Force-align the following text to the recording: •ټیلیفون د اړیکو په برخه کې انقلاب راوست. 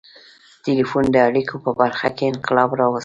•ټیلیفون 0.63 1.05
د 1.11 1.15
اړیکو 1.27 1.55
په 1.65 1.71
برخه 1.79 2.07
کې 2.17 2.23
انقلاب 2.31 2.69
راوست. 2.79 2.99